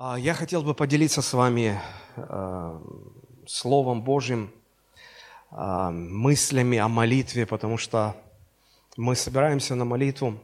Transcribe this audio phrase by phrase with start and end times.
[0.00, 1.80] А, я хотел бы поделиться с вами
[2.14, 2.80] э,
[3.48, 4.52] Словом Божьим,
[5.50, 8.14] э, мыслями о молитве, потому что
[8.96, 10.38] мы собираемся на молитву.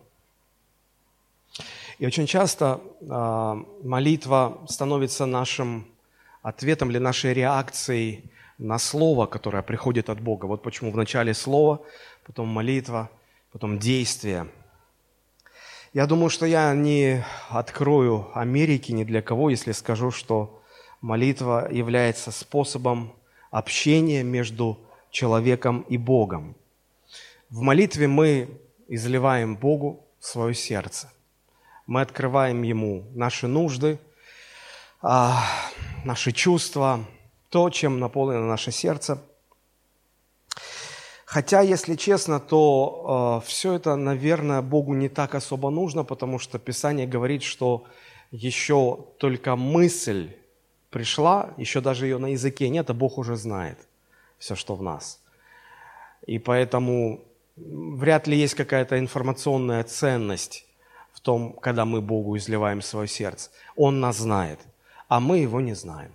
[2.01, 5.87] И очень часто э, молитва становится нашим
[6.43, 8.25] ответом или нашей реакцией
[8.59, 10.47] на Слово, которое приходит от Бога.
[10.47, 11.81] Вот почему вначале Слово,
[12.27, 13.09] потом молитва,
[13.53, 14.49] потом действие–
[15.95, 20.61] я думаю, что я не открою Америки ни для кого, если скажу, что
[21.01, 23.15] молитва является способом
[23.53, 24.77] общения между
[25.13, 26.57] человеком и Богом.
[27.49, 28.49] В молитве мы
[28.89, 31.13] изливаем Богу свое сердце.
[31.87, 34.01] Мы открываем Ему наши нужды,
[35.01, 35.45] а,
[36.05, 37.05] наши чувства,
[37.51, 39.23] то, чем наполнено наше сердце–
[41.35, 46.61] Хотя, если честно, то э, все это, наверное, Богу не так особо нужно, потому что
[46.61, 47.87] Писание говорит, что
[48.31, 50.31] еще только мысль
[50.91, 53.79] пришла, еще даже ее на языке нет, а Бог уже знает
[54.39, 55.21] все, что в нас.
[56.25, 57.25] И поэтому
[57.57, 60.65] вряд ли есть какая-то информационная ценность
[61.13, 63.51] в том, когда мы Богу изливаем свое сердце.
[63.75, 64.61] Он нас знает,
[65.09, 66.13] а мы его не знаем.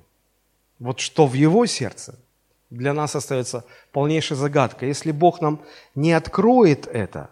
[0.80, 2.18] Вот что в его сердце–
[2.70, 4.90] для нас остается полнейшей загадкой.
[4.90, 5.62] Если Бог нам
[5.96, 7.30] не откроет это,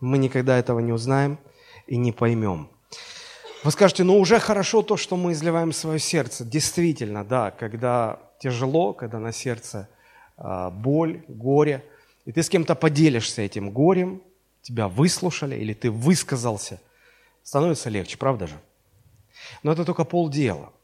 [0.00, 1.38] мы никогда этого не узнаем
[1.86, 2.68] и не поймем.
[3.62, 6.44] Вы скажете, ну уже хорошо то, что мы изливаем свое сердце.
[6.44, 9.88] Действительно, да, когда тяжело, когда на сердце
[10.36, 11.84] а, боль, горе,
[12.24, 14.22] и ты с кем-то поделишься этим горем,
[14.62, 16.80] тебя выслушали или ты высказался,
[17.42, 18.54] становится легче, правда же?
[19.62, 20.72] Но это только полдела–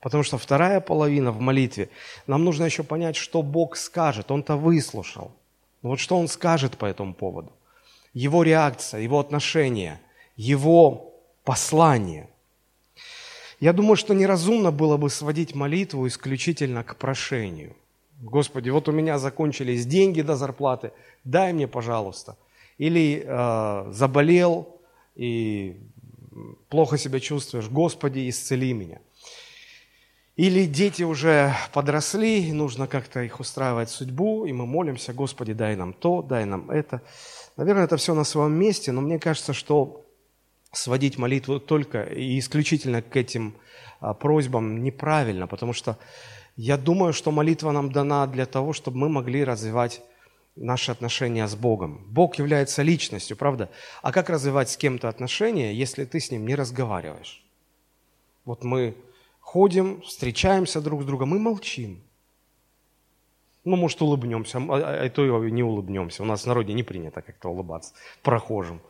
[0.00, 1.88] Потому что вторая половина в молитве,
[2.26, 4.30] нам нужно еще понять, что Бог скажет.
[4.30, 5.32] Он-то выслушал.
[5.82, 7.52] Но вот что Он скажет по этому поводу?
[8.14, 10.00] Его реакция, его отношение,
[10.36, 12.28] его послание.
[13.60, 17.74] Я думаю, что неразумно было бы сводить молитву исключительно к прошению.
[18.20, 20.92] Господи, вот у меня закончились деньги до зарплаты,
[21.24, 22.36] дай мне, пожалуйста.
[22.78, 24.76] Или э, заболел
[25.16, 25.76] и
[26.68, 29.00] плохо себя чувствуешь, Господи, исцели меня.
[30.38, 35.92] Или дети уже подросли, нужно как-то их устраивать судьбу, и мы молимся, Господи, дай нам
[35.92, 37.02] то, дай нам это.
[37.56, 40.06] Наверное, это все на своем месте, но мне кажется, что
[40.70, 43.56] сводить молитву только и исключительно к этим
[43.98, 45.98] а, просьбам неправильно, потому что
[46.54, 50.02] я думаю, что молитва нам дана для того, чтобы мы могли развивать
[50.54, 52.04] наши отношения с Богом.
[52.10, 53.70] Бог является личностью, правда?
[54.02, 57.42] А как развивать с кем-то отношения, если ты с ним не разговариваешь?
[58.44, 58.94] Вот мы
[59.52, 62.02] ходим, встречаемся друг с другом и молчим.
[63.64, 66.22] Ну, может, улыбнемся, а, а то и не улыбнемся.
[66.22, 68.80] У нас в народе не принято как-то улыбаться прохожим.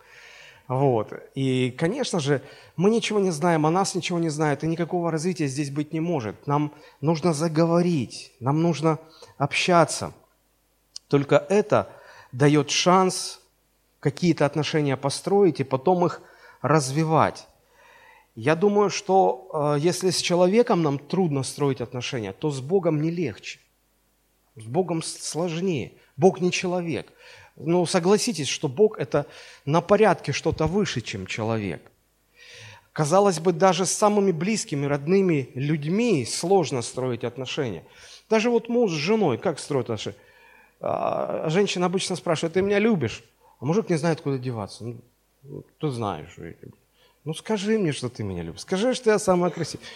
[0.66, 1.12] Вот.
[1.36, 2.42] И, конечно же,
[2.76, 6.00] мы ничего не знаем, а нас ничего не знают, и никакого развития здесь быть не
[6.00, 6.46] может.
[6.48, 8.98] Нам нужно заговорить, нам нужно
[9.38, 10.12] общаться.
[11.06, 11.86] Только это
[12.32, 13.40] дает шанс
[14.00, 16.20] какие-то отношения построить и потом их
[16.62, 17.46] развивать.
[18.40, 23.10] Я думаю, что э, если с человеком нам трудно строить отношения, то с Богом не
[23.10, 23.58] легче.
[24.54, 25.94] С Богом сложнее.
[26.16, 27.12] Бог не человек.
[27.56, 29.26] Ну, согласитесь, что Бог– это
[29.64, 31.82] на порядке что-то выше, чем человек.
[32.92, 37.82] Казалось бы, даже с самыми близкими, родными людьми сложно строить отношения.
[38.30, 40.16] Даже вот муж с женой, как строят отношения?
[40.80, 43.24] А, женщина обычно спрашивает, ты меня любишь?
[43.58, 44.84] А мужик не знает, куда деваться.
[45.42, 46.38] Ну, ты знаешь.
[47.24, 48.60] Ну скажи мне, что ты меня любишь.
[48.60, 49.86] Скажи, что я самая красивая.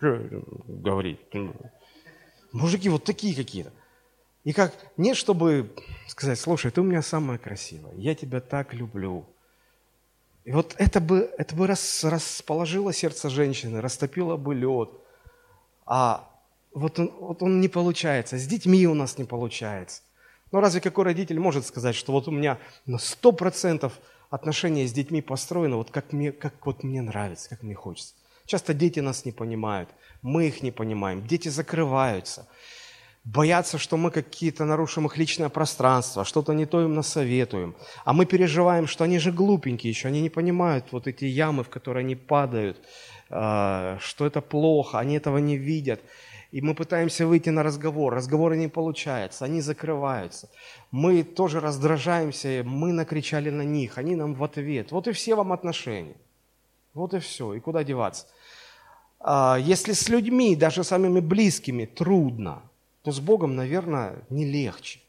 [0.00, 1.20] Говорить.
[2.52, 3.72] Мужики вот такие какие-то.
[4.44, 5.70] И как, не чтобы
[6.08, 9.24] сказать, слушай, ты у меня самая красивая, я тебя так люблю.
[10.44, 14.90] И вот это бы, это бы рас, расположило сердце женщины, растопило бы лед.
[15.86, 16.28] А
[16.74, 20.02] вот он, вот он не получается, с детьми у нас не получается.
[20.50, 24.00] Но разве какой родитель может сказать, что вот у меня на сто процентов
[24.32, 28.14] отношения с детьми построены вот как, мне, как вот мне нравится, как мне хочется.
[28.46, 29.90] Часто дети нас не понимают,
[30.22, 32.48] мы их не понимаем, дети закрываются,
[33.24, 37.74] боятся, что мы какие-то нарушим их личное пространство, что-то не то им насоветуем.
[38.04, 41.68] А мы переживаем, что они же глупенькие еще, они не понимают вот эти ямы, в
[41.68, 42.78] которые они падают,
[43.28, 46.00] а, что это плохо, они этого не видят.
[46.52, 50.50] И мы пытаемся выйти на разговор, разговоры не получаются, они закрываются.
[50.90, 54.92] Мы тоже раздражаемся, мы накричали на них, они нам в ответ.
[54.92, 56.16] Вот и все вам отношения.
[56.92, 57.54] Вот и все.
[57.54, 58.26] И куда деваться?
[59.18, 62.62] А, если с людьми, даже самыми близкими, трудно,
[63.02, 65.00] то с Богом, наверное, не легче.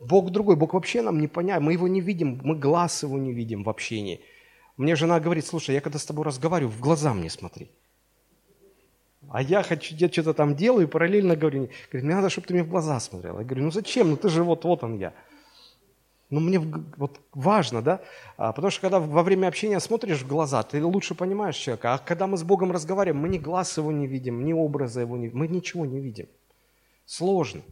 [0.00, 3.32] Бог другой, Бог вообще нам не понятен, мы его не видим, мы глаз его не
[3.32, 4.20] видим в общении.
[4.76, 7.70] Мне жена говорит, слушай, я когда с тобой разговариваю, в глаза мне смотри.
[9.32, 12.52] А я хочу, я что-то там делаю, и параллельно говорю, говорит, мне надо, чтобы ты
[12.52, 13.38] мне в глаза смотрел.
[13.38, 15.14] Я говорю, ну зачем, ну ты же вот, вот он я.
[16.28, 18.02] Ну мне вот важно, да?
[18.36, 21.94] А, потому что когда во время общения смотришь в глаза, ты лучше понимаешь человека.
[21.94, 25.16] А когда мы с Богом разговариваем, мы ни глаз его не видим, ни образа его
[25.16, 26.26] не видим, мы ничего не видим.
[27.06, 27.62] Сложно,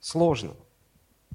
[0.00, 0.52] сложно.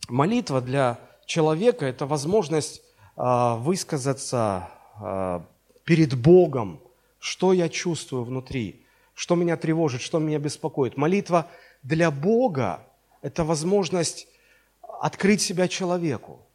[0.10, 2.82] Молитва для человека– это возможность
[3.16, 4.70] а, высказаться
[5.00, 5.46] а,
[5.84, 6.80] перед Богом,
[7.20, 8.87] что я чувствую внутри,
[9.18, 10.96] что меня тревожит, что меня беспокоит.
[10.96, 11.50] Молитва
[11.82, 12.88] для Бога–
[13.24, 14.28] это возможность
[15.02, 16.46] открыть себя человеку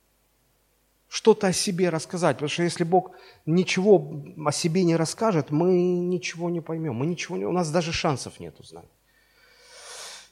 [1.09, 2.37] что-то о себе рассказать.
[2.37, 3.11] Потому что если Бог
[3.47, 7.93] ничего о себе не расскажет, мы ничего не поймем, мы ничего не, у нас даже
[7.93, 8.88] шансов нет узнать.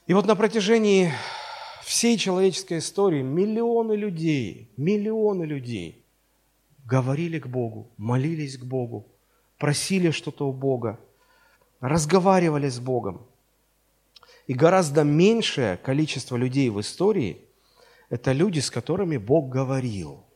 [0.07, 1.11] И вот на протяжении
[1.83, 6.05] всей человеческой истории миллионы людей, миллионы людей
[6.85, 9.05] говорили к Богу, молились к Богу,
[9.57, 10.97] просили что-то у Бога,
[11.81, 13.27] разговаривали с Богом.
[14.47, 17.45] И гораздо меньшее количество людей в истории–
[18.09, 20.25] это люди, с которыми Бог говорил–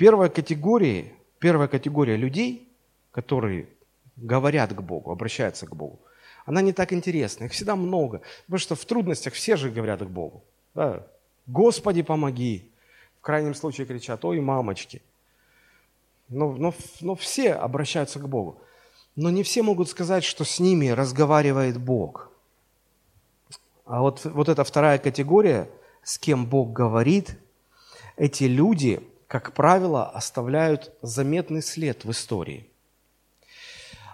[0.00, 2.72] Первая категория, первая категория людей,
[3.10, 3.68] которые
[4.16, 6.00] говорят к Богу, обращаются к Богу,
[6.46, 7.44] она не так интересна.
[7.44, 8.22] Их всегда много.
[8.46, 10.42] Потому что в трудностях все же говорят к Богу.
[10.74, 11.06] Да?
[11.46, 12.72] Господи, помоги.
[13.18, 15.02] В крайнем случае кричат, ой, мамочки.
[16.30, 16.72] Но, но,
[17.02, 18.62] но все обращаются к Богу.
[19.16, 22.30] Но не все могут сказать, что с ними разговаривает Бог.
[23.84, 25.70] А вот, вот эта вторая категория,
[26.02, 27.38] с кем Бог говорит,
[28.16, 32.66] эти люди как правило, оставляют заметный след в истории.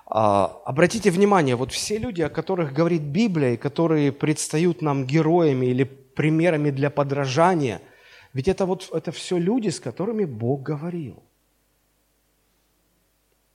[0.04, 5.66] А, обратите внимание, вот все люди, о которых говорит Библия, и которые предстают нам героями
[5.66, 7.80] или примерами для подражания,
[8.34, 11.22] ведь это вот это все люди, с которыми Бог говорил,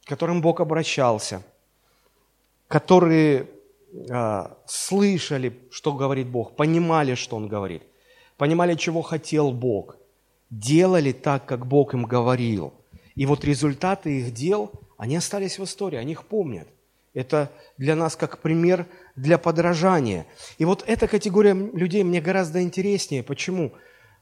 [0.03, 1.43] к которым Бог обращался,
[2.67, 3.47] которые
[4.09, 7.83] а, слышали, что говорит Бог, понимали, что Он говорит,
[8.37, 9.97] понимали, чего хотел Бог–
[10.51, 12.73] делали так, как Бог им говорил.
[13.15, 16.67] И вот результаты их дел, они остались в истории, они их помнят.
[17.13, 20.27] Это для нас как пример для подражания.
[20.57, 23.23] И вот эта категория людей мне гораздо интереснее.
[23.23, 23.73] Почему?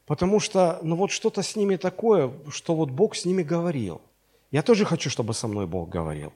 [0.06, 4.02] Потому что, ну вот что-то с ними такое, что вот Бог с ними говорил.
[4.51, 6.34] Я тоже хочу, чтобы со мной Бог говорил.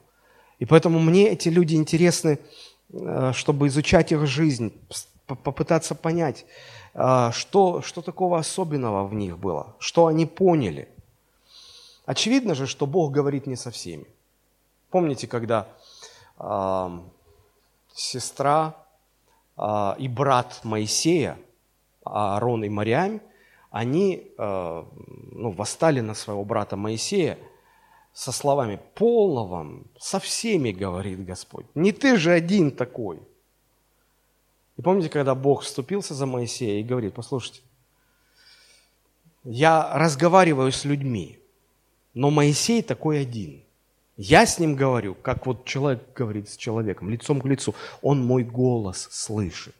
[0.58, 2.38] И поэтому мне эти люди интересны,
[2.92, 4.72] э, чтобы изучать их жизнь,
[5.26, 6.44] попытаться понять,
[6.94, 10.88] а, что, что такого особенного в них было, что они поняли.
[12.06, 14.06] Очевидно же, что Бог говорит не со всеми.
[14.90, 15.66] Помните, когда
[16.38, 16.98] э,
[17.94, 18.76] сестра
[19.56, 21.36] э, и брат Моисея,
[22.04, 23.20] Аарон и Мариам,
[23.70, 24.84] они э,
[25.32, 27.38] ну, восстали на своего брата Моисея
[28.14, 33.20] со словами «Полно вам, со всеми, говорит Господь, не ты же один такой».
[34.76, 37.60] И помните, когда Бог вступился за Моисея и говорит, послушайте,
[39.44, 41.38] я разговариваю с людьми,
[42.14, 43.62] но Моисей такой один.
[44.16, 47.74] Я с ним говорю, как вот человек говорит с человеком, лицом к лицу.
[48.00, 49.74] Он мой голос слышит.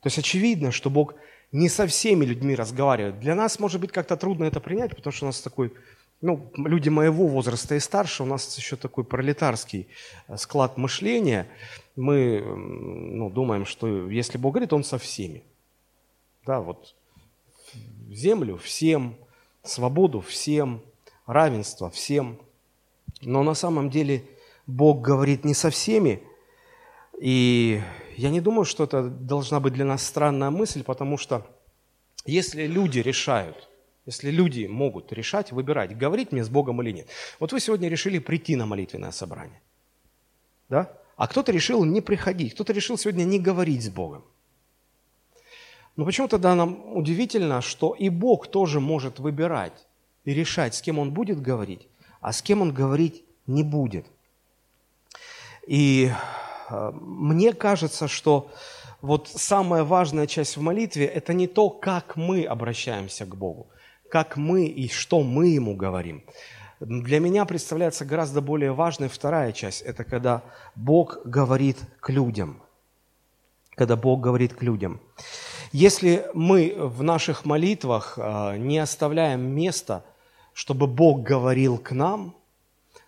[0.00, 1.14] То есть очевидно, что Бог
[1.52, 3.20] не со всеми людьми разговаривает.
[3.20, 5.72] Для нас, может быть, как-то трудно это принять, потому что у нас такой,
[6.22, 9.88] ну, люди моего возраста и старше, у нас еще такой пролетарский
[10.28, 11.46] э, склад мышления–
[11.96, 15.42] мы ну, думаем, что если Бог говорит, Он со всеми.
[16.46, 16.94] Да, вот
[18.10, 19.16] землю всем,
[19.62, 20.82] свободу всем,
[21.26, 22.38] равенство всем.
[23.20, 24.24] Но на самом деле
[24.66, 26.22] Бог говорит не со всеми.
[27.20, 27.80] И
[28.16, 31.46] я не думаю, что это должна быть для нас странная мысль, потому что
[32.24, 33.68] если люди решают,
[34.06, 37.08] если люди могут решать, выбирать, говорить мне с Богом или нет.
[37.38, 39.60] Вот вы сегодня решили прийти на молитвенное собрание.
[40.68, 40.92] Да?
[41.16, 44.24] А кто-то решил не приходить, кто-то решил сегодня не говорить с Богом.
[45.96, 49.86] Но почему тогда нам удивительно, что и Бог тоже может выбирать
[50.24, 51.86] и решать, с кем Он будет говорить,
[52.20, 54.06] а с кем Он говорить не будет.
[55.66, 56.10] И
[56.70, 58.50] э, мне кажется, что
[59.00, 63.68] вот самая важная часть в молитве– это не то, как мы обращаемся к Богу,
[64.12, 66.22] как мы и что мы Ему говорим,
[66.80, 69.80] для меня представляется гораздо более важной вторая часть.
[69.80, 70.42] Это когда
[70.74, 72.60] Бог говорит к людям.
[73.74, 75.00] Когда Бог говорит к людям.
[75.72, 80.04] Если мы в наших молитвах а, не оставляем места,
[80.52, 82.36] чтобы Бог говорил к нам,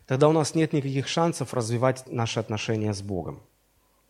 [0.06, 3.42] тогда у нас нет никаких шансов развивать наши отношения с Богом.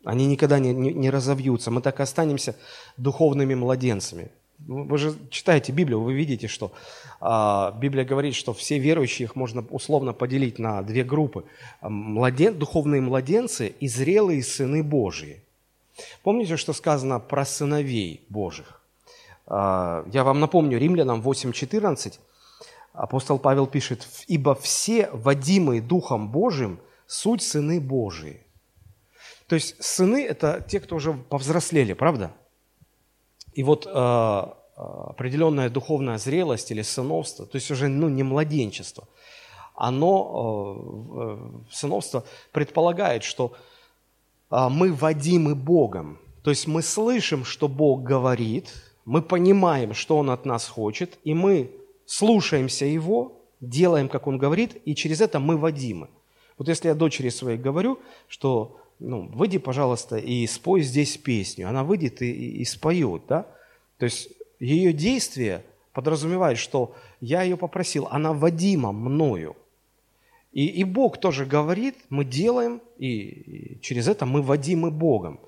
[0.05, 1.73] Они никогда не, не, не разовьются.
[1.73, 2.55] Мы так и останемся
[2.97, 4.31] духовными младенцами.
[4.59, 6.73] Вы же читаете Библию, вы видите, что
[7.21, 11.45] э, Библия говорит, что все верующие их можно условно поделить на две группы.
[11.83, 15.43] Младен, духовные младенцы и зрелые сыны Божьи.
[16.23, 18.81] Помните, что сказано про сыновей Божьих?
[19.47, 22.19] Э, я вам напомню, Римлянам 8.14,
[22.93, 28.41] апостол Павел пишет, «Ибо все, водимые Духом Божьим, суть сыны Божии».
[29.47, 32.33] То есть сыны– это те, кто уже повзрослели, правда?
[33.55, 34.45] И вот э,
[34.77, 39.09] определенная духовная зрелость или сыновство, то есть уже ну, не младенчество,
[39.75, 40.77] оно,
[41.17, 43.53] э, сыновство предполагает, что
[44.51, 46.19] э, мы водимы Богом.
[46.43, 48.73] То есть мы слышим, что Бог говорит,
[49.05, 51.71] мы понимаем, что Он от нас хочет, и мы
[52.07, 56.09] слушаемся Его, делаем, как Он говорит, и через это мы водимы.
[56.59, 61.69] Вот если я дочери своей говорю, что ну, выйди, пожалуйста, и спой здесь песню.
[61.69, 63.47] Она выйдет и, и, и споет, да?
[63.99, 64.29] То есть
[64.61, 69.57] ее действие подразумевает, что я ее попросил, она водима мною.
[70.53, 75.41] И, и Бог тоже говорит, мы делаем, и, и через это мы водимы Богом.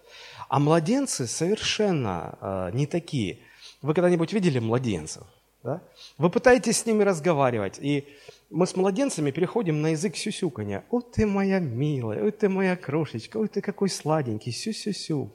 [0.48, 3.38] А младенцы совершенно э, не такие.
[3.82, 5.24] Вы когда-нибудь видели младенцев?
[5.62, 5.82] Да?
[6.18, 8.04] Вы пытаетесь с ними разговаривать, и
[8.50, 10.84] мы с младенцами переходим на язык сюсюканья.
[10.90, 15.30] «О, ты моя милая, ой, ты моя крошечка, ой, ты какой сладенький, сю-сю-сю,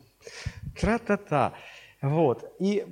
[0.79, 1.53] тра-та-та».
[2.01, 2.85] Вот, и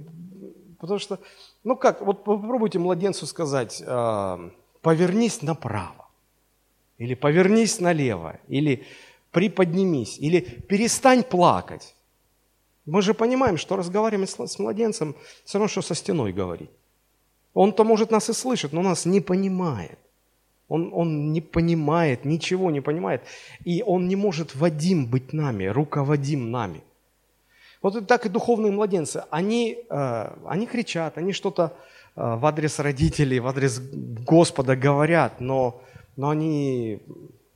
[0.80, 1.20] потому что,
[1.64, 4.50] ну как, вот попробуйте младенцу сказать, э,
[4.82, 6.08] повернись направо,
[6.98, 8.86] или повернись налево, или
[9.32, 11.96] приподнимись, или перестань плакать.
[12.86, 16.72] Мы же понимаем, что разговариваем с младенцем все равно, что со стеной говорить.
[17.54, 20.00] Он-то может нас и слышит, но нас не понимает.
[20.70, 23.24] Он, он не понимает, ничего не понимает.
[23.66, 26.84] И он не может Вадим быть нами, руководим нами.
[27.82, 29.24] Вот так и духовные младенцы.
[29.32, 31.74] Они, э, они кричат, они что-то
[32.16, 35.82] э, в адрес родителей, в адрес Господа говорят, но,
[36.16, 37.00] но они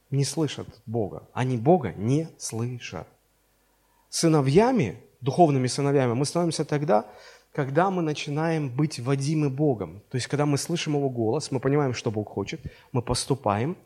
[0.10, 1.24] не слышат Бога.
[1.34, 3.08] Они Бога не слышат.
[4.10, 7.06] Сыновьями, духовными сыновьями мы становимся тогда,
[7.54, 10.02] когда мы начинаем быть водимы Богом.
[10.10, 12.60] То есть, когда мы слышим Его голос, мы понимаем, что Бог хочет,
[12.92, 13.78] мы поступаем,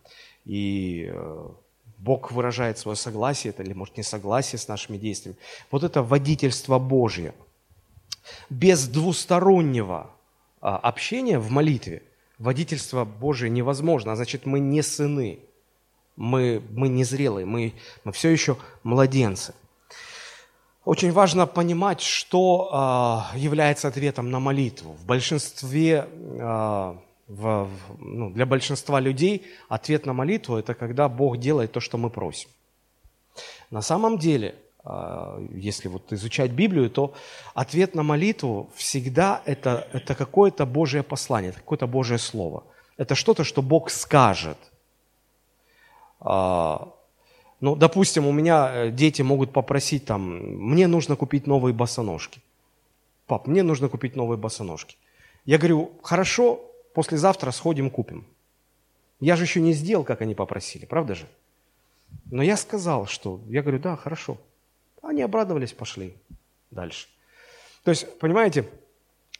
[0.45, 1.49] и э,
[1.97, 5.37] Бог выражает свое согласие, это или, может, несогласие с нашими действиями.
[5.69, 7.33] Вот это водительство Божье.
[8.49, 10.11] Без двустороннего
[10.61, 12.03] а, общения в молитве
[12.39, 15.39] водительство Божие невозможно, а значит, мы не сыны,
[16.15, 17.73] мы, мы не зрелые, мы,
[18.05, 19.53] мы все еще младенцы–
[20.87, 22.69] очень важно понимать, что
[23.33, 24.93] э, является ответом на молитву.
[24.93, 26.07] В большинстве,
[26.39, 26.95] э,
[27.27, 32.09] в, ну, для большинства людей ответ на молитву– это когда Бог делает то, что мы
[32.09, 32.49] просим.
[33.69, 37.13] На самом деле, э, если вот изучать Библию, то
[37.53, 42.63] ответ на молитву всегда это, это какое-то Божье послание, это какое-то Божье Слово.
[42.97, 44.57] Это что-то, что Бог скажет.
[47.59, 52.41] Ну, допустим, у меня э, дети могут попросить там, мне нужно купить новые босоножки.
[53.25, 54.95] Пап, мне нужно купить новые босоножки.
[55.45, 56.61] Я говорю, хорошо,
[56.93, 58.25] послезавтра сходим купим.
[59.19, 61.27] Я же еще не сделал, как они попросили, правда же?
[62.25, 64.37] Но я сказал, что, я говорю, да, хорошо.
[65.01, 66.13] Они обрадовались, пошли
[66.69, 67.07] дальше.
[67.83, 68.69] То есть, понимаете,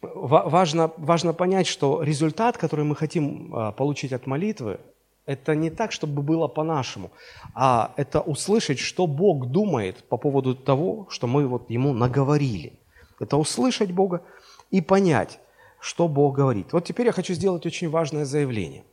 [0.02, 4.80] важно, важно понять, что результат, который мы хотим а, получить от молитвы,
[5.28, 7.12] это не так, чтобы было по-нашему,
[7.54, 12.80] а это услышать, что Бог думает по поводу того, что мы вот Ему наговорили.
[13.20, 14.24] Это услышать Бога
[14.72, 15.40] и понять,
[15.80, 16.74] что Бог говорит.
[16.74, 18.84] Вот теперь я хочу сделать очень важное заявление.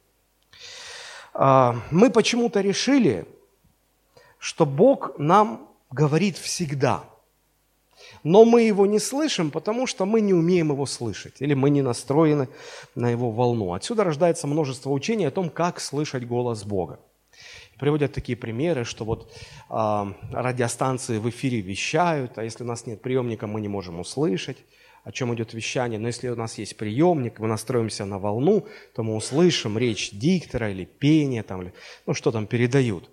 [1.33, 3.27] А, мы почему-то решили,
[4.39, 7.05] что Бог нам говорит всегда–
[8.25, 11.83] но мы его не слышим, потому что мы не умеем его слышать, или мы не
[11.83, 12.49] настроены
[12.95, 13.75] на его волну.
[13.75, 16.99] Отсюда рождается множество учений о том, как слышать голос Бога.
[17.79, 19.31] Приводят такие примеры, что вот
[19.69, 24.59] э, радиостанции в эфире вещают, а если у нас нет приемника, мы не можем услышать,
[25.03, 25.99] о чем идет вещание.
[25.99, 30.71] Но если у нас есть приемник, мы настроимся на волну, то мы услышим речь диктора
[30.71, 31.75] или пение, там, или,
[32.07, 33.11] ну что там передают.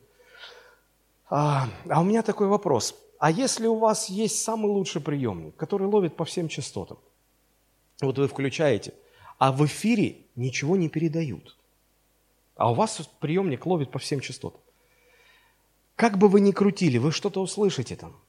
[1.30, 2.96] А, а у меня такой вопрос.
[3.22, 6.98] А если у вас есть самый лучший приемник, который ловит по всем частотам,
[8.02, 8.96] вот вы включаете,
[9.38, 11.56] а в эфире ничего не передают,
[12.56, 14.60] а у вас приемник ловит по всем частотам,
[15.96, 18.20] как бы вы ни крутили, вы что-то услышите там.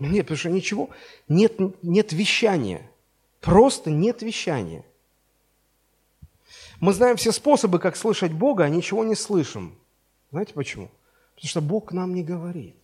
[0.00, 0.90] Нет, потому что ничего,
[1.28, 2.90] нет, нет вещания,
[3.40, 4.84] просто нет вещания.
[6.80, 9.78] Мы знаем все способы, как слышать Бога, а ничего не слышим.
[10.32, 10.90] Знаете почему?
[11.36, 12.74] Потому что Бог нам не говорит.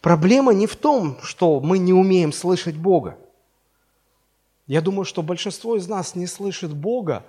[0.00, 3.18] Проблема не в том, что мы не умеем слышать Бога.
[4.66, 7.24] Я думаю, что большинство из нас не слышит Бога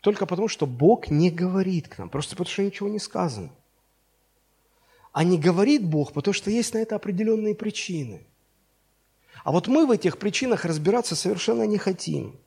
[0.00, 3.50] только потому, что Бог не говорит к нам, просто потому что ничего не сказано.
[5.12, 8.26] А не говорит Бог, потому что есть на это определенные причины.
[9.42, 12.38] А вот мы в этих причинах разбираться совершенно не хотим.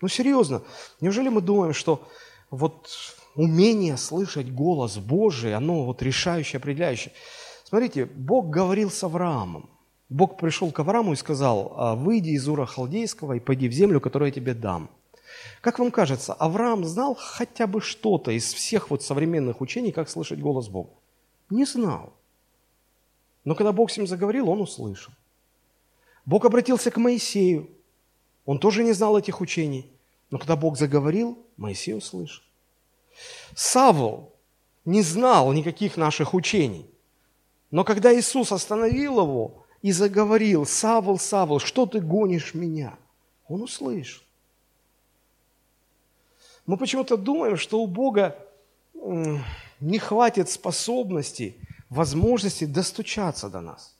[0.00, 0.62] Ну серьезно,
[1.00, 2.08] неужели мы думаем, что
[2.50, 2.90] вот
[3.34, 7.12] умение слышать голос Божий, оно вот решающее, определяющее?
[7.64, 9.68] Смотрите, Бог говорил с Авраамом.
[10.08, 14.00] Бог пришел к Аврааму и сказал, «А, выйди из Ура Халдейского и пойди в землю,
[14.00, 14.90] которую я тебе дам.
[15.60, 20.38] Как вам кажется, Авраам знал хотя бы что-то из всех вот современных учений, как слышать
[20.38, 20.90] голос Бога?
[21.50, 22.12] Не знал.
[23.44, 25.12] Но когда Бог с ним заговорил, он услышал.
[26.26, 27.68] Бог обратился к Моисею.
[28.46, 29.90] Он тоже не знал этих учений.
[30.30, 32.42] Но когда Бог заговорил, Моисей услышал.
[33.54, 34.32] Савл
[34.84, 36.90] не знал никаких наших учений.
[37.70, 42.96] Но когда Иисус остановил его и заговорил, Савл, Савл, что ты гонишь меня?
[43.48, 44.22] Он услышал.
[46.66, 48.38] Мы почему-то думаем, что у Бога
[49.80, 51.56] не хватит способности,
[51.90, 53.96] возможности достучаться до нас.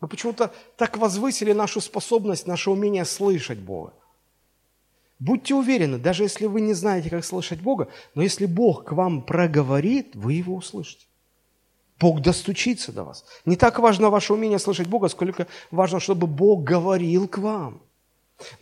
[0.00, 3.92] Мы почему-то так возвысили нашу способность, наше умение слышать Бога.
[5.20, 9.20] Будьте уверены, даже если вы не знаете, как слышать Бога, но если Бог к вам
[9.20, 11.04] проговорит, вы его услышите.
[12.00, 13.26] Бог достучится до вас.
[13.44, 17.82] Не так важно ваше умение слышать Бога, сколько важно, чтобы Бог говорил к вам.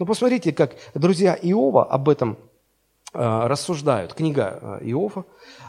[0.00, 2.36] Но посмотрите, как друзья Иова об этом
[3.14, 4.14] э, рассуждают.
[4.14, 5.26] Книга э, Иова,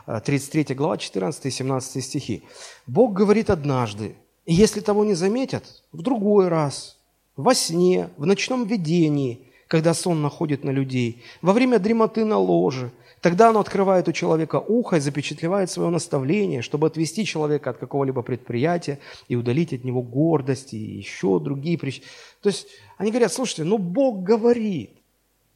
[0.08, 2.44] 33 э, глава, 14 и 17 стихи.
[2.88, 4.16] Бог говорит однажды,
[4.46, 6.98] и если того не заметят, в другой раз,
[7.36, 12.92] во сне, в ночном видении– когда сон находит на людей, во время дремоты на ложе.
[13.22, 18.24] Тогда оно открывает у человека ухо и запечатлевает свое наставление, чтобы отвести человека от какого-либо
[18.24, 22.08] предприятия и удалить от него гордость и еще другие причины.
[22.42, 24.92] То есть они говорят, слушайте, ну Бог говорит.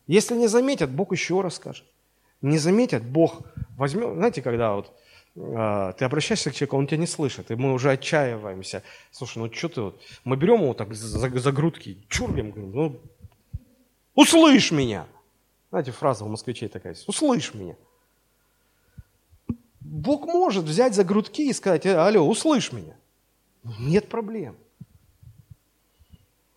[0.05, 1.85] Если не заметят, Бог еще расскажет.
[2.41, 3.41] Не заметят, Бог
[3.77, 4.91] возьмет, знаете, когда вот
[5.35, 8.83] э, ты обращаешься к человеку, он тебя не слышит, и мы уже отчаиваемся.
[9.11, 13.01] Слушай, ну что ты вот, мы берем его так за, за грудки, чургим, говорим, ну
[14.15, 15.07] Услышь меня.
[15.69, 17.07] Знаете, фраза у москвичей такая есть.
[17.07, 17.75] Услышь меня.
[19.79, 22.95] Бог может взять за грудки и сказать, «Э, алло, услышь меня.
[23.79, 24.55] Нет проблем.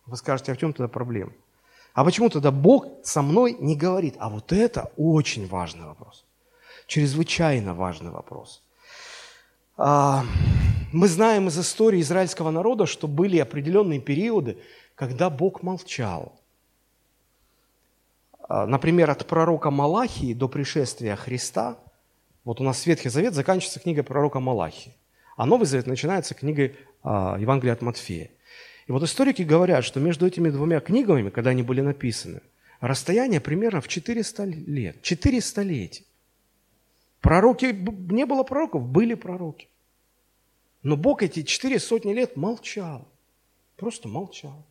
[0.05, 1.31] Вы скажете, а в чем тогда проблема?
[1.93, 4.15] А почему тогда Бог со мной не говорит?
[4.19, 6.25] А вот это очень важный вопрос.
[6.85, 8.61] Чрезвычайно важный вопрос.
[9.77, 10.23] А,
[10.93, 14.57] мы знаем из истории израильского народа, что были определенные периоды,
[14.95, 16.39] когда Бог молчал.
[18.47, 21.77] А, например, от пророка Малахии до пришествия Христа,
[22.43, 24.95] вот у нас Ветхий Завет заканчивается книгой пророка Малахии,
[25.35, 28.31] а Новый Завет начинается книгой а, Евангелия от Матфея.
[28.87, 32.41] И вот историки говорят, что между этими двумя книгами, когда они были написаны,
[32.79, 36.05] расстояние примерно в 400 лет, 4 столетия.
[37.19, 39.67] Пророки, не было пророков, были пророки.
[40.83, 43.05] Но Бог эти четыре сотни лет молчал,
[43.75, 44.65] просто молчал.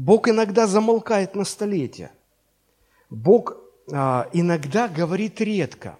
[0.00, 2.10] Бог иногда замолкает на столетия.
[3.10, 3.58] Бог
[3.92, 5.98] а, иногда говорит редко.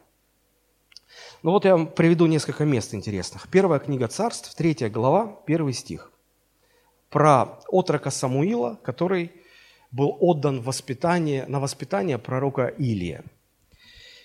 [1.43, 3.47] Ну вот я вам приведу несколько мест интересных.
[3.49, 6.11] Первая книга царств, третья глава, первый стих.
[7.11, 9.33] Про отрока Самуила, который
[9.91, 13.23] был отдан воспитание, на воспитание пророка Илия.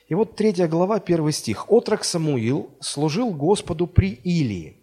[0.07, 1.69] И вот третья глава, первый стих.
[1.69, 4.77] «Отрок Самуил служил Господу при Илии.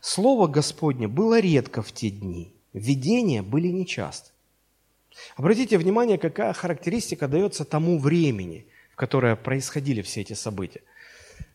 [0.00, 4.30] Слово Господне было редко в те дни, видения были нечасты.
[5.36, 10.82] Обратите внимание, какая характеристика дается тому времени, в которое происходили все эти события.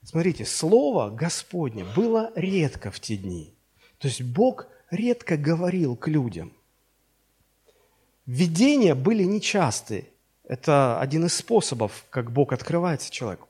[0.03, 3.53] Смотрите, Слово Господне было редко в те дни.
[3.99, 6.51] То есть Бог редко говорил к людям.
[8.25, 10.05] Видения были нечастые.
[10.43, 13.47] Это один из способов, как Бог открывается человеку.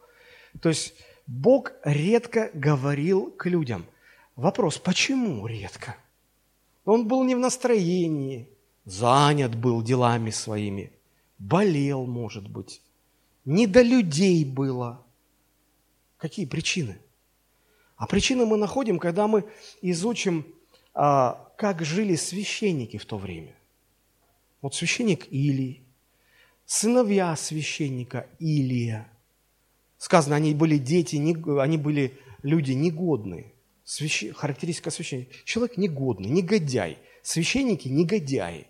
[0.62, 0.93] То есть
[1.26, 3.86] Бог редко говорил к людям.
[4.36, 5.95] Вопрос, почему редко?
[6.86, 8.50] Он был не в настроении,
[8.86, 10.91] занят был делами своими,
[11.39, 12.82] болел, может быть,
[13.46, 15.06] не до людей было.
[16.17, 16.98] Какие причины?
[17.96, 19.46] А причины мы находим, когда мы
[19.82, 20.46] изучим,
[20.93, 23.56] а, как жили священники в то время.
[24.62, 25.84] Вот священник Илий,
[26.65, 29.10] сыновья священника Илия.
[29.98, 31.15] Сказано, они были дети,
[31.60, 33.53] они были люди негодные.
[33.84, 34.32] Свящ...
[34.34, 35.34] Характеристика священника.
[35.43, 36.98] Человек негодный, негодяй.
[37.22, 38.67] Священники– негодяи.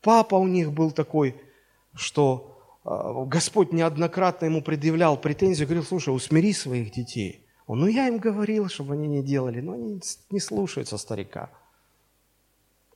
[0.00, 1.34] Папа у них был такой,
[1.94, 7.44] что а, Господь неоднократно ему предъявлял претензию, говорил, слушай, усмири своих детей.
[7.66, 11.50] Он, ну я им говорил, чтобы они не делали, но они не слушаются старика.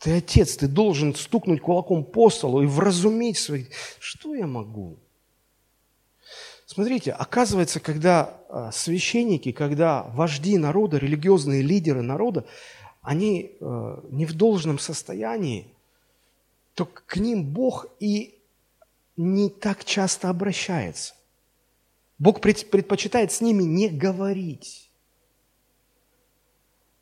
[0.01, 3.69] Ты отец, ты должен стукнуть кулаком по столу и вразумить своих.
[4.01, 4.99] Что я могу?
[6.73, 12.47] Смотрите, оказывается, когда а, священники, когда вожди народа, религиозные лидеры народа,
[13.03, 15.67] они э, не в должном состоянии,
[16.73, 18.39] то к ним Бог и
[19.19, 21.13] не так часто обращается.
[22.19, 24.89] Бог предпочитает с ними не говорить.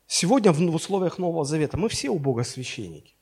[0.05, 3.13] Сегодня в условиях Нового Завета мы все у Бога священники.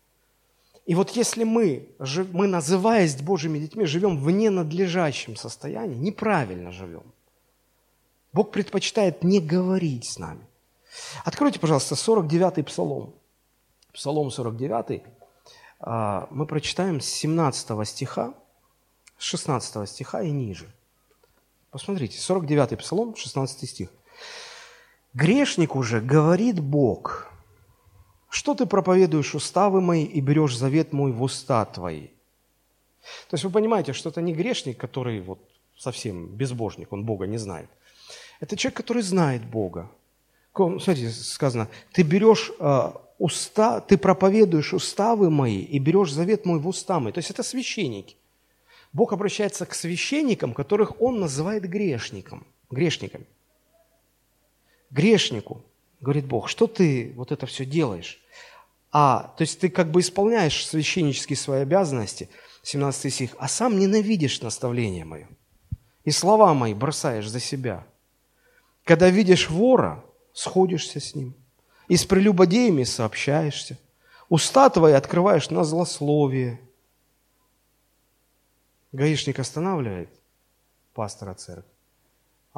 [0.89, 1.87] И вот если мы,
[2.33, 7.03] мы, называясь Божьими детьми, живем в ненадлежащем состоянии, неправильно живем,
[8.33, 10.47] Бог предпочитает не говорить с нами.
[11.23, 13.13] Откройте, пожалуйста, 49-й псалом.
[13.93, 15.03] Псалом 49
[15.79, 18.33] а, мы прочитаем с 17 стиха,
[19.19, 20.73] с 16 стиха и ниже.
[21.69, 23.89] Посмотрите, 49-й псалом, 16 стих.
[25.13, 27.31] «Грешник уже говорит Бог,
[28.29, 32.07] что ты проповедуешь уставы мои и берешь завет мой в уста твои?»
[33.29, 35.39] То есть вы понимаете, что это не грешник, который вот
[35.77, 37.69] совсем безбожник, он Бога не знает.
[38.39, 39.89] Это человек, который знает Бога.
[40.53, 46.67] Смотрите, сказано, ты берешь э, уста, ты проповедуешь уставы мои и берешь завет мой в
[46.67, 47.13] уста мои.
[47.13, 48.15] То есть это священники.
[48.91, 53.25] Бог обращается к священникам, которых Он называет грешником, грешниками.
[54.89, 55.61] Грешнику,
[56.01, 58.21] говорит Бог, что ты вот это все делаешь?
[58.91, 62.29] А, то есть ты как бы исполняешь священнические свои обязанности,
[62.63, 65.27] 17 стих, а сам ненавидишь наставление мое.
[66.03, 67.85] И слова мои бросаешь за себя.
[68.83, 71.35] Когда видишь вора, сходишься с ним.
[71.87, 73.77] И с прелюбодеями сообщаешься.
[74.29, 76.59] Уста твои открываешь на злословие–
[78.91, 80.09] Гаишник останавливает
[80.93, 81.68] пастора церкви,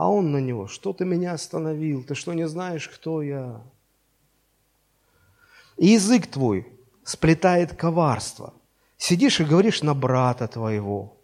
[0.02, 3.62] а он на него, что ты меня остановил, ты что не знаешь, кто я?
[5.78, 6.66] И язык твой
[7.04, 8.56] сплетает коварство.
[8.98, 11.22] Сидишь и говоришь на брата твоего,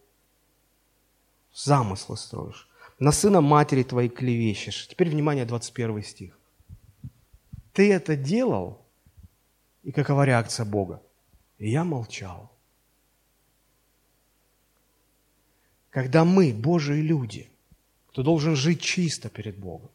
[1.51, 4.87] замыслы строишь, на сына матери твоей клевещешь.
[4.87, 6.37] Теперь, внимание, 21 стих.
[7.73, 8.85] Ты это делал,
[9.81, 11.01] и какова реакция Бога?
[11.57, 12.51] И я молчал.
[15.97, 17.49] когда мы, Божьи люди,
[18.17, 19.91] кто должен жить чисто перед Богом,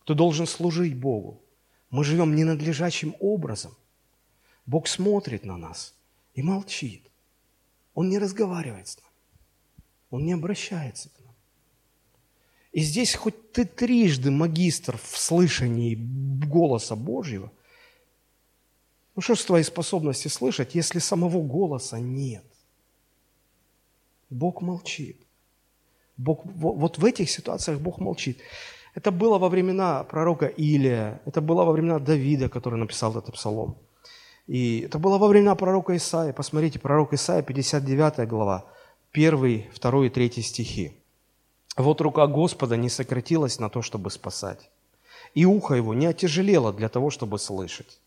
[0.00, 1.40] кто должен служить Богу,
[1.88, 3.74] мы живем ненадлежащим образом,
[4.66, 5.94] Бог смотрит на нас
[6.34, 7.10] и молчит.
[7.94, 9.14] Он не разговаривает с нами.
[10.10, 11.34] Он не обращается к нам.
[12.72, 17.50] И здесь хоть ты трижды магистр в слышании голоса Божьего,
[19.16, 22.44] ну что с твоей способности слышать, если самого голоса нет?
[24.28, 25.23] Бог молчит.
[26.16, 28.38] Бог, вот в этих ситуациях Бог молчит.
[28.94, 33.76] Это было во времена пророка Илия, это было во времена Давида, который написал этот псалом.
[34.46, 36.32] И это было во времена пророка Исаия.
[36.32, 38.64] Посмотрите, пророк Исаия, 59 глава,
[39.12, 40.92] 1, 2 и 3 стихи.
[41.76, 44.70] «Вот рука Господа не сократилась на то, чтобы спасать,
[45.34, 47.98] и ухо его не отяжелело для того, чтобы слышать.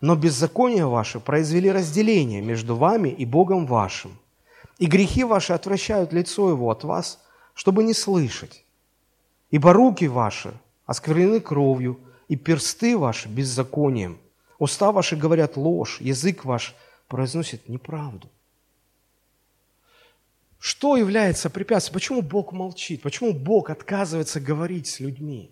[0.00, 4.18] Но беззакония ваши произвели разделение между вами и Богом вашим,
[4.78, 7.23] и грехи ваши отвращают лицо его от вас,
[7.54, 8.64] чтобы не слышать.
[9.50, 10.52] Ибо руки ваши
[10.86, 14.18] осквернены кровью, и персты ваши беззаконием.
[14.58, 16.74] Уста ваши говорят ложь, язык ваш
[17.08, 18.28] произносит неправду.
[20.58, 21.94] Что является препятствием?
[21.94, 23.02] Почему Бог молчит?
[23.02, 25.50] Почему Бог отказывается говорить с людьми?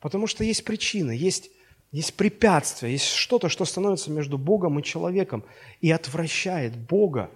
[0.00, 1.50] Потому что есть причина, есть,
[1.90, 5.42] есть препятствие, есть что-то, что становится между Богом и человеком
[5.80, 7.30] и отвращает Бога,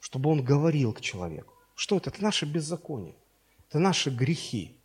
[0.00, 1.53] чтобы Он говорил к человеку.
[1.74, 2.10] Что это?
[2.10, 3.14] Это наше беззаконие,
[3.68, 4.76] это наши грехи,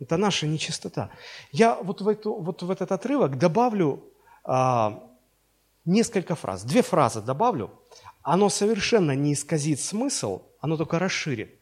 [0.00, 1.10] это наша нечистота.
[1.52, 4.04] Я вот в, эту, вот в этот отрывок добавлю
[4.44, 5.02] а,
[5.84, 7.70] несколько фраз, две фразы добавлю.
[8.22, 11.54] Оно совершенно не исказит смысл, оно только расширит.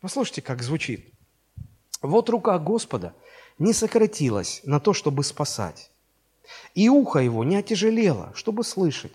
[0.00, 1.12] Послушайте, как звучит.
[2.02, 3.14] Вот рука Господа
[3.58, 5.90] не сократилась на то, чтобы спасать,
[6.74, 9.14] и ухо его не отяжелело, чтобы слышать,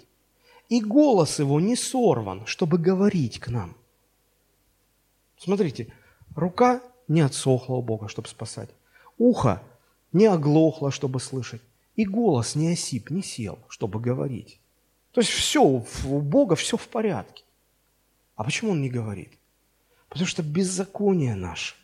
[0.69, 3.75] и голос его не сорван, чтобы говорить к нам.
[5.39, 5.87] Смотрите,
[6.35, 8.69] рука не отсохла у Бога, чтобы спасать.
[9.17, 9.63] Ухо
[10.11, 11.61] не оглохло, чтобы слышать.
[11.95, 14.59] И голос не осип, не сел, чтобы говорить.
[15.11, 17.43] То есть все, у Бога все в порядке.
[18.35, 19.31] А почему Он не говорит?
[20.07, 21.75] Потому что беззаконие наше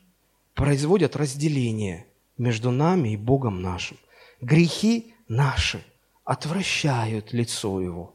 [0.53, 3.97] производят разделение между нами и Богом нашим.
[4.41, 5.83] Грехи наши
[6.23, 8.13] отвращают лицо Его,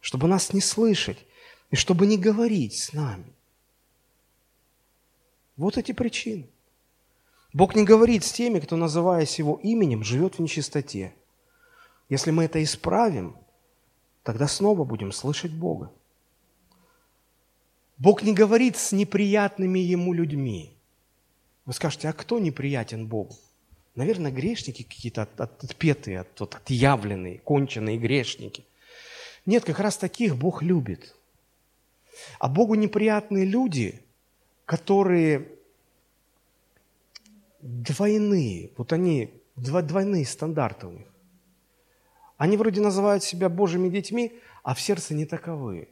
[0.00, 1.18] чтобы нас не слышать
[1.70, 3.35] и чтобы не говорить с нами.
[5.56, 6.48] Вот эти причины.
[7.52, 11.14] Бог не говорит с теми, кто, называясь Его именем, живет в нечистоте.
[12.08, 13.36] Если мы это исправим,
[14.22, 15.90] тогда снова будем слышать Бога.
[17.96, 20.76] Бог не говорит с неприятными Ему людьми.
[21.64, 23.34] Вы скажете, а кто неприятен Богу?
[23.94, 28.66] Наверное, грешники какие-то отпетые, от, от, отъявленные, конченые грешники.
[29.46, 31.16] Нет, как раз таких Бог любит.
[32.38, 34.05] А Богу неприятные люди,
[34.66, 35.48] которые
[37.62, 41.06] двойные, вот они, двойные стандарты у них.
[42.36, 45.88] Они вроде называют себя Божьими детьми, а в сердце не таковые.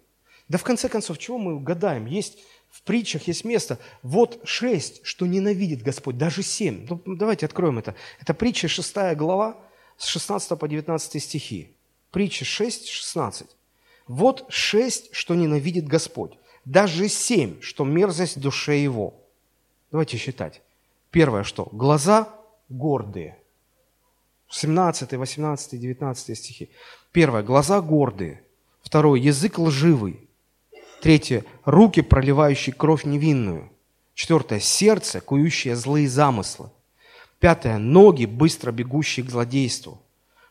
[0.49, 2.05] Да в конце концов, чего мы гадаем?
[2.05, 2.39] Есть
[2.71, 3.79] в притчах есть место.
[4.03, 6.87] Вот шесть, что ненавидит Господь, даже семь.
[6.89, 7.95] Ну, давайте откроем это.
[8.21, 9.57] Это притча шестая глава
[9.97, 11.77] с 16 по 19 стихи.
[12.11, 13.47] Притча 6, 16.
[14.09, 19.15] Вот шесть, что ненавидит Господь, даже семь, что мерзость душе его.
[19.91, 20.63] Давайте считать.
[21.11, 21.69] Первое что?
[21.73, 22.29] Глаза
[22.69, 23.39] гордые.
[24.51, 26.71] 17, 18, 19 стихи.
[27.13, 27.43] Первое.
[27.43, 28.43] Глаза гордые.
[28.83, 29.21] Второе.
[29.21, 30.21] Язык лживый.
[31.01, 33.71] Третье– руки, проливающие кровь невинную.
[34.15, 36.71] Четвертое– сердце, кующее злые замыслы.
[37.41, 40.01] Пятое– ноги, быстро бегущие к злодейству.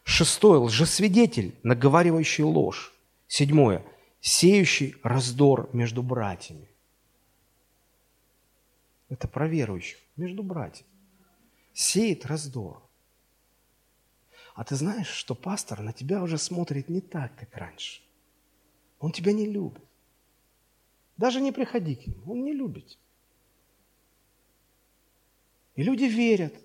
[0.03, 2.93] Шестое– лжесвидетель, наговаривающий ложь.
[3.27, 3.83] Седьмое–
[4.23, 6.69] сеющий раздор между братьями.
[9.09, 10.89] Это про верующих, между братьями.
[11.73, 12.81] Сеет раздор.
[14.55, 18.01] А ты знаешь, что пастор на тебя уже смотрит не так, как раньше.
[18.99, 19.83] Он тебя не любит.
[21.17, 22.97] Даже не приходи к нему, он не любит.
[25.75, 26.55] И люди верят.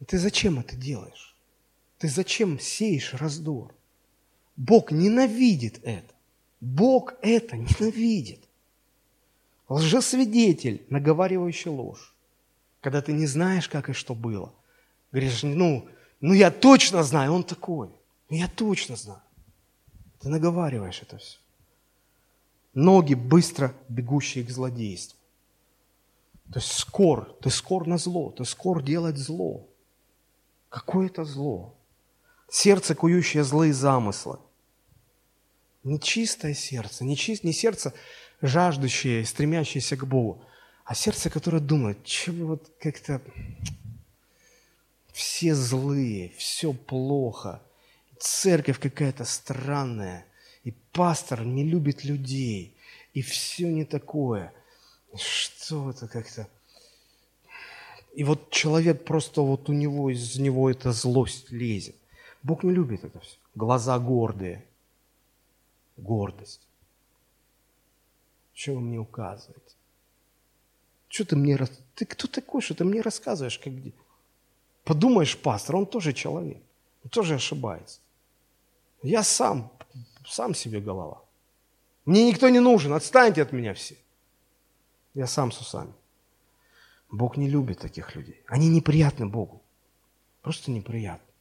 [0.00, 1.34] И ты зачем это делаешь?
[1.96, 3.74] Ты зачем сеешь раздор?
[4.56, 6.14] Бог ненавидит это.
[6.60, 8.40] Бог это ненавидит.
[9.68, 12.14] Лжесвидетель, наговаривающий ложь.
[12.80, 14.52] Когда ты не знаешь, как и что было.
[15.10, 15.88] Говоришь, ну,
[16.20, 17.90] ну я точно знаю, он такой.
[18.28, 19.22] Ну я точно знаю.
[20.20, 21.38] Ты наговариваешь это все
[22.74, 25.18] ноги, быстро бегущие к злодейству.
[26.52, 29.68] То есть скор, ты скор на зло, ты скор делать зло.
[30.68, 31.74] Какое это зло?
[32.52, 34.38] Сердце, кующее злые замыслы.
[35.84, 37.92] Нечистое сердце, не, чист, не сердце
[38.40, 40.44] жаждущее, стремящееся к Богу,
[40.84, 43.20] а сердце, которое думает, чего вот как-то
[45.12, 47.62] все злые, все плохо,
[48.18, 50.26] церковь какая-то странная–
[50.64, 52.76] и пастор не любит людей,
[53.14, 54.52] и все не такое.
[55.16, 56.48] Что это как-то...
[58.14, 61.96] И вот человек просто вот у него, из него эта злость лезет.
[62.42, 63.36] Бог не любит это все.
[63.54, 64.64] Глаза гордые.
[65.96, 66.66] Гордость.
[68.52, 69.76] Что вы мне указываете?
[71.08, 71.58] Что ты мне...
[71.94, 73.58] Ты кто такой, что ты мне рассказываешь?
[73.58, 73.72] Как...
[74.84, 76.62] Подумаешь, пастор, он тоже человек.
[77.04, 78.00] Он тоже ошибается.
[79.02, 79.70] Я сам
[80.26, 81.22] сам себе голова.
[82.04, 83.96] Мне никто не нужен, отстаньте от меня все.
[85.14, 85.92] Я сам с усами.
[87.10, 88.42] Бог не любит таких людей.
[88.46, 89.62] Они неприятны Богу.
[90.40, 91.31] Просто неприятны.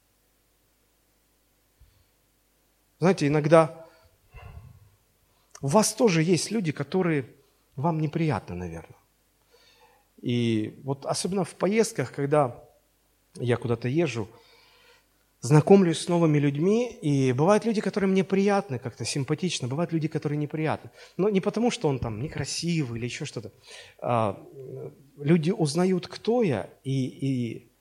[3.01, 3.87] Знаете, иногда
[5.59, 7.25] у вас тоже есть люди, которые
[7.75, 8.99] вам неприятны, наверное.
[10.21, 12.63] И вот особенно в поездках, когда
[13.33, 14.27] я куда-то езжу,
[15.39, 20.37] знакомлюсь с новыми людьми, и бывают люди, которые мне приятны, как-то симпатичны, бывают люди, которые
[20.37, 20.91] неприятны.
[21.17, 23.51] Но не потому, что он там некрасивый или еще что-то.
[23.97, 24.39] А,
[25.17, 27.71] люди узнают, кто я, и, и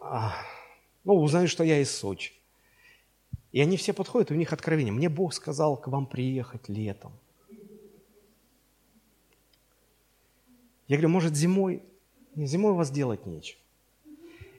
[0.00, 0.34] а,
[1.04, 2.32] ну, узнают, что я из Сочи.
[3.52, 4.92] И они все подходят, и у них откровение.
[4.92, 7.12] Мне Бог сказал к вам приехать летом.
[10.86, 11.82] Я говорю, может, зимой?
[12.34, 13.58] Зимой у вас делать нечего.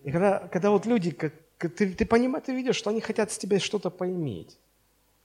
[0.04, 3.38] И когда, когда вот люди, как, ты, ты понимаешь, ты видишь, что они хотят с
[3.38, 4.58] тебя что-то поиметь.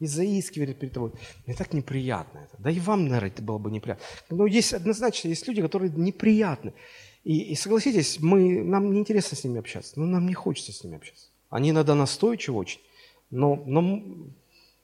[0.00, 1.12] И заискивали перед тобой.
[1.46, 2.56] Мне так неприятно это.
[2.60, 4.04] Да и вам, наверное, это было бы неприятно.
[4.28, 6.74] Но есть однозначно, есть люди, которые неприятны.
[7.22, 9.98] И, и согласитесь, мы, нам неинтересно с ними общаться.
[9.98, 11.28] Но нам не хочется с ними общаться.
[11.48, 12.80] Они иногда настойчивы очень,
[13.30, 14.02] но, но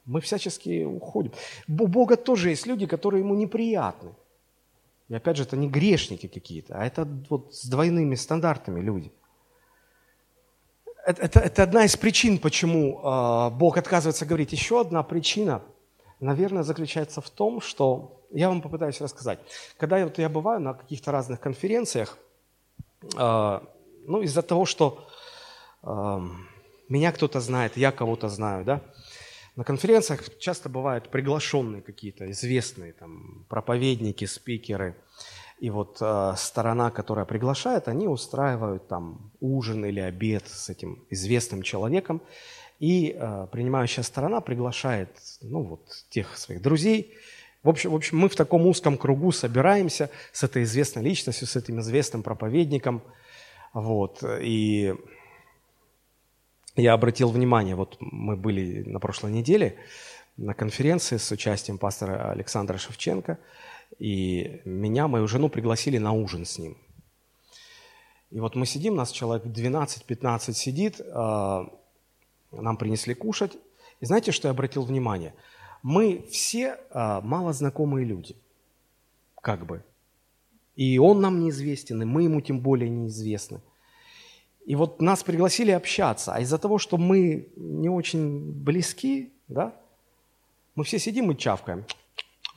[0.05, 1.33] мы всячески уходим.
[1.69, 4.11] У Бога тоже есть люди, которые ему неприятны.
[5.09, 9.13] И опять же, это не грешники какие-то, а это вот с двойными стандартами люди
[11.05, 14.53] это, это одна из причин, почему э, Бог отказывается говорить.
[14.53, 15.63] Еще одна причина,
[16.21, 19.41] наверное, заключается в том, что я вам попытаюсь рассказать.
[19.77, 22.19] Когда я, вот, я бываю на каких-то разных конференциях,
[23.17, 23.61] э,
[24.07, 25.07] ну, из-за того, что
[25.83, 26.21] э,
[26.91, 28.83] меня кто-то знает, я кого-то знаю, да,
[29.57, 34.97] на конференциях часто бывают приглашенные какие-то известные там, проповедники, спикеры.
[35.59, 41.63] И вот э, сторона, которая приглашает, они устраивают там ужин или обед с этим известным
[41.63, 42.23] человеком.
[42.79, 45.11] И э, принимающая сторона приглашает
[45.43, 47.15] ну, вот, тех своих друзей.
[47.63, 51.57] В общем, в общем, мы в таком узком кругу собираемся с этой известной личностью, с
[51.57, 53.03] этим известным проповедником.
[53.75, 54.95] Вот, и
[56.77, 59.77] я обратил внимание, вот мы были на прошлой неделе
[60.37, 63.39] на конференции с участием пастора Александра Шевченко,
[63.99, 66.79] и меня, мою жену пригласили на ужин с ним.
[68.31, 71.67] И вот мы сидим, нас человек 12-15 сидит, а,
[72.53, 73.57] нам принесли кушать.
[74.01, 75.35] И знаете, что я обратил внимание?
[75.83, 78.37] Мы все а, мало знакомые люди,
[79.43, 79.83] как бы.
[80.77, 83.61] И он нам неизвестен, и мы ему тем более неизвестны.
[84.67, 89.75] И вот нас пригласили общаться, а из-за того, что мы не очень близки, да,
[90.75, 91.85] мы все сидим и чавкаем,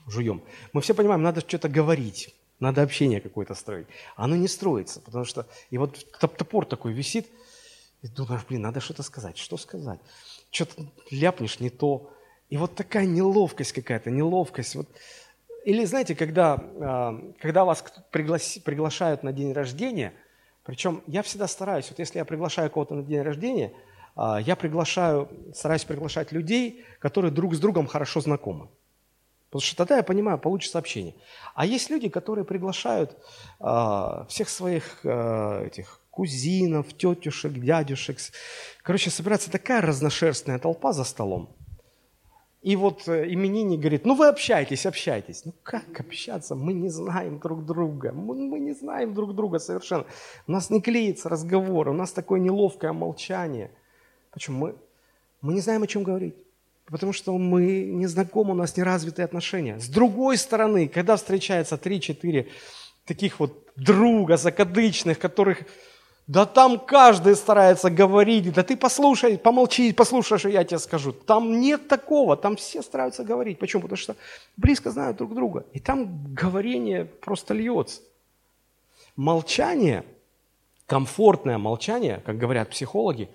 [0.07, 0.43] жуем.
[0.73, 3.87] Мы все понимаем, надо что-то говорить, надо общение какое-то строить.
[4.15, 7.27] Оно не строится, потому что и вот топор такой висит,
[8.03, 9.37] и думаешь, блин, надо что-то сказать.
[9.37, 9.99] Что сказать?
[10.51, 12.11] Что-то ляпнешь не то.
[12.49, 14.75] И вот такая неловкость какая-то, неловкость.
[14.75, 14.89] Вот.
[15.63, 20.13] Или знаете, когда, а, когда вас пригласи, приглашают на день рождения,
[20.63, 23.73] причем я всегда стараюсь, вот если я приглашаю кого-то на день рождения,
[24.15, 28.69] а, я приглашаю, стараюсь приглашать людей, которые друг с другом хорошо знакомы.
[29.49, 31.13] Потому что тогда я понимаю, получится общение.
[31.53, 33.15] А есть люди, которые приглашают
[33.59, 38.17] э, всех своих э, этих кузинов, тетюшек, дядюшек.
[38.81, 41.55] Короче, собирается такая разношерстная толпа за столом.
[42.63, 45.43] И вот э, именинник говорит, ну вы общайтесь, общайтесь.
[45.43, 46.55] Ну как общаться?
[46.55, 48.13] Мы не знаем друг друга.
[48.13, 50.05] Мы, мы не знаем друг друга совершенно.
[50.47, 53.69] У нас не клеится разговор, у нас такое неловкое молчание.
[54.31, 54.59] Почему?
[54.59, 54.75] Мы,
[55.41, 56.35] мы не знаем, о чем говорить.
[56.85, 59.77] Потому что мы не знакомы, у нас неразвитые отношения.
[59.79, 62.47] С другой стороны, когда встречается 3-4
[63.05, 65.65] таких вот друга закадычных, которых
[66.27, 71.11] да там каждый старается говорить, да ты послушай, помолчи, послушай, что я тебе скажу.
[71.11, 73.59] Там нет такого, там все стараются говорить.
[73.59, 73.81] Почему?
[73.81, 74.15] Потому что
[74.55, 75.65] близко знают друг друга.
[75.73, 78.01] И там говорение просто льется.
[79.17, 80.05] Молчание,
[80.85, 83.29] комфортное молчание, как говорят психологи,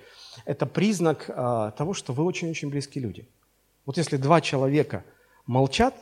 [0.46, 3.28] это признак э, того, что вы очень-очень близкие люди.
[3.84, 5.04] Вот если два человека
[5.46, 5.94] молчат,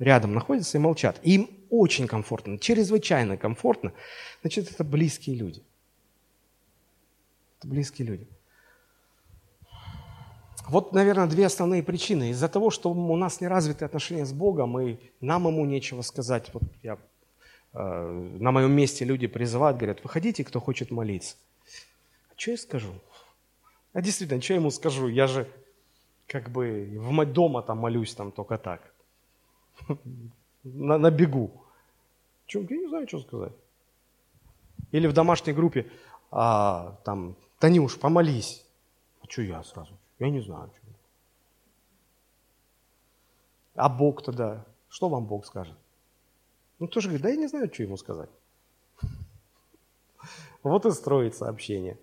[0.00, 3.92] рядом находятся и молчат, им очень комфортно, чрезвычайно комфортно,
[4.42, 5.62] значит, это близкие люди–
[7.64, 8.28] близкие люди.
[10.66, 12.30] Вот, наверное, две основные причины.
[12.30, 16.50] Из-за того, что у нас не развиты отношения с Богом, и нам ему нечего сказать.
[16.54, 16.98] Вот я,
[17.74, 21.36] э, на моем месте люди призывают, говорят, выходите, кто хочет молиться.
[22.30, 22.92] А что я скажу?
[23.92, 25.08] А действительно, что я ему скажу?
[25.08, 25.46] Я же
[26.26, 28.80] как бы в дома там молюсь там только так.
[30.64, 31.50] На, на бегу.
[32.46, 32.66] Чем?
[32.70, 33.52] Я не знаю, что сказать.
[34.92, 35.86] Или в домашней группе
[36.36, 38.66] а, там Танюш, помолись.
[39.22, 39.96] А что я сразу?
[40.18, 40.68] Я не знаю.
[40.74, 40.92] Что.
[43.76, 44.66] А Бог тогда?
[44.88, 45.76] Что вам Бог скажет?
[46.80, 48.30] Ну, тоже говорит, да я не знаю, что ему сказать.
[50.64, 51.98] Вот и строится общение.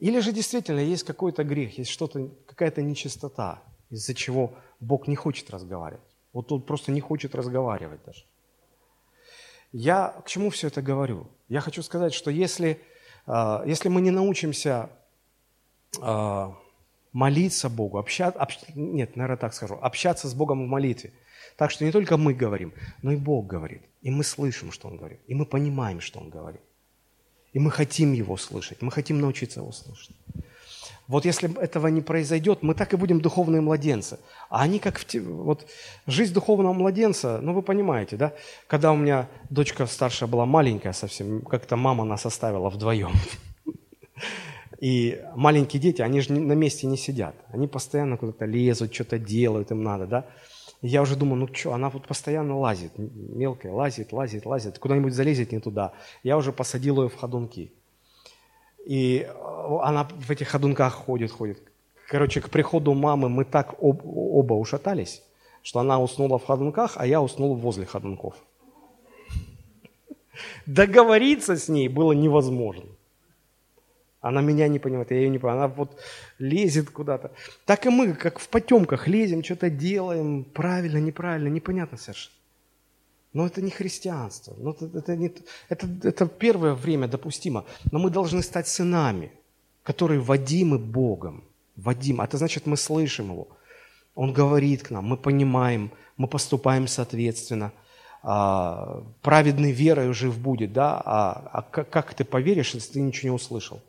[0.00, 5.50] Или же действительно есть какой-то грех, есть что-то, какая-то нечистота, из-за чего Бог не хочет
[5.50, 6.16] разговаривать.
[6.32, 8.24] Вот он просто не хочет разговаривать даже.
[9.72, 11.28] Я к чему все это говорю?
[11.48, 12.82] Я хочу сказать, что если
[13.26, 14.90] если мы не научимся
[16.00, 16.54] а,
[17.12, 18.58] молиться Богу, общаться, общ...
[18.74, 21.12] нет, наверное, так скажу, общаться с Богом в молитве,
[21.56, 24.96] так что не только мы говорим, но и Бог говорит, и мы слышим, что Он
[24.96, 26.60] говорит, и мы понимаем, что Он говорит,
[27.52, 30.16] и мы хотим Его слышать, мы хотим научиться Его слышать.
[31.06, 34.18] Вот если этого не произойдет, мы так и будем духовные младенцы.
[34.48, 35.14] А они как в...
[35.20, 35.66] Вот
[36.06, 38.32] жизнь духовного младенца, ну вы понимаете, да?
[38.66, 43.12] Когда у меня дочка старшая была маленькая совсем, как-то мама нас оставила вдвоем.
[44.80, 47.34] И маленькие дети, они же на месте не сидят.
[47.48, 50.26] Они постоянно куда-то лезут, что-то делают, им надо, да?
[50.82, 55.14] И я уже думаю, ну что, она вот постоянно лазит, мелкая, лазит, лазит, лазит, куда-нибудь
[55.14, 55.92] залезет не туда.
[56.22, 57.72] Я уже посадил ее в ходунки.
[58.84, 61.62] И э, она в этих ходунках ходит, ходит.
[62.08, 65.22] Короче, к приходу мамы мы так об, оба ушатались,
[65.62, 68.34] что она уснула в ходунках, а я уснул возле ходунков.
[70.66, 72.84] Договориться с ней было невозможно.
[74.20, 75.64] Она меня не понимает, я ее не понимаю.
[75.64, 76.00] Она вот
[76.38, 77.32] лезет куда-то.
[77.66, 82.34] Так и мы, как в потемках, лезем, что-то делаем, правильно, неправильно, непонятно совершенно.
[83.34, 84.54] Но это не христианство.
[84.58, 85.30] Но это, это, не,
[85.68, 87.64] это, это первое время допустимо.
[87.92, 89.30] Но мы должны стать сынами,
[89.82, 91.44] которые водимы Богом.
[91.76, 92.20] Водим.
[92.20, 93.48] Это значит, мы слышим Его.
[94.14, 97.72] Он говорит к нам, мы понимаем, мы поступаем соответственно.
[98.24, 103.30] а, праведный верой жив будет, да, а, а как, как ты поверишь, если ты ничего
[103.30, 103.82] не услышал?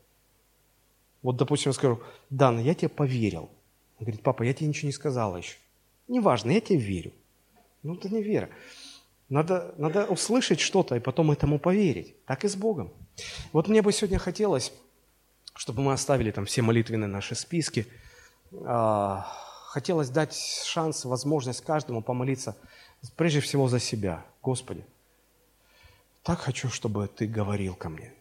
[1.22, 3.50] Вот, допустим, я скажу, Дан, я тебе поверил.
[3.98, 5.56] Он говорит, папа, я тебе ничего не сказала еще.
[6.10, 7.14] Неважно, я тебе верю.
[7.82, 8.50] Ну, это не вера.
[9.30, 12.16] Надо, надо услышать что-то и потом этому поверить.
[12.26, 12.94] Так и с Богом.
[13.54, 14.72] Вот мне бы сегодня хотелось,
[15.56, 17.88] чтобы мы оставили там все молитвенные наши списки.
[18.66, 19.26] А,
[19.70, 22.56] хотелось дать шанс, возможность каждому помолиться
[23.16, 24.26] прежде всего за себя.
[24.42, 24.86] Господи,
[26.24, 28.14] так хочу, чтобы Ты говорил ко мне.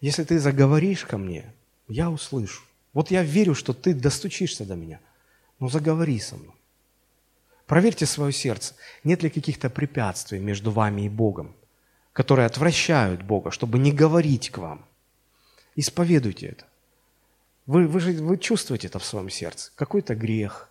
[0.00, 1.52] Если Ты заговоришь ко мне,
[1.88, 2.62] я услышу.
[2.92, 5.00] Вот я верю, что Ты достучишься до меня.
[5.58, 6.54] Но заговори со мной.
[7.72, 11.56] Проверьте свое сердце, нет ли каких-то препятствий между вами и Богом,
[12.12, 14.84] которые отвращают Бога, чтобы не говорить к вам.
[15.74, 16.66] Исповедуйте это.
[17.64, 19.72] Вы, вы же вы чувствуете это в своем сердце.
[19.74, 20.68] Какой-то грех,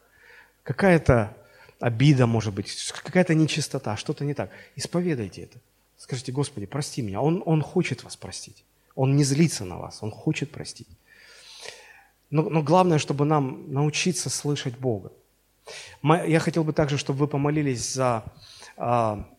[0.62, 1.36] какая-то
[1.80, 4.52] обида, может быть, какая-то нечистота, что-то не так.
[4.76, 5.58] Исповедайте это.
[5.98, 7.20] Скажите, Господи, прости меня.
[7.20, 8.64] Он, он хочет вас простить.
[8.94, 10.88] Он не злится на вас, Он хочет простить.
[12.30, 15.12] Но, но главное, чтобы нам научиться слышать Бога.
[16.04, 18.24] Я хотел бы также, чтобы вы помолились за,
[18.78, 19.30] а,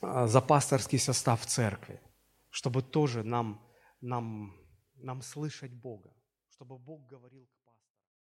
[0.00, 2.00] а, за пасторский состав церкви,
[2.50, 3.60] чтобы тоже нам,
[4.00, 4.56] нам,
[4.94, 6.10] нам слышать Бога,
[6.48, 7.46] чтобы Бог говорил